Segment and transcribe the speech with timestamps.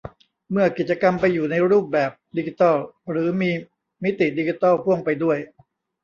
[0.51, 2.75] เมื่อกิจกรรมไปอยู่ในรูปแบบดิจิทัล
[3.11, 3.51] หรือมี
[4.03, 5.37] มิติดิจิทัลพ่วงไปด้วย